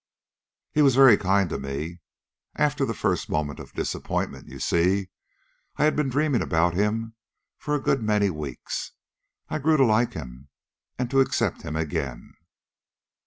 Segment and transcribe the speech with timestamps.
[0.71, 1.99] "He was very kind to me.
[2.55, 5.11] After the first moment of disappointment you see,
[5.77, 7.13] I had been dreaming about him
[7.59, 8.93] for a good many weeks
[9.47, 10.49] I grew to like him
[10.97, 12.33] and accept him again.